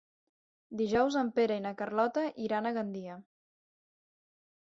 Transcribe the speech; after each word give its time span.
Dijous 0.79 1.17
en 1.19 1.29
Pere 1.35 1.57
i 1.61 1.63
na 1.65 1.73
Carlota 1.81 2.23
iran 2.45 2.65
a 2.65 2.73
Gandia. 2.79 3.19